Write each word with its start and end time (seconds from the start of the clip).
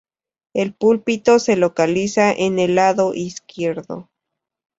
El 0.55 0.73
púlpito 0.73 1.37
se 1.37 1.55
localiza 1.55 2.33
en 2.33 2.57
el 2.57 2.73
lado 2.73 3.13
izquierdo. 3.13 4.09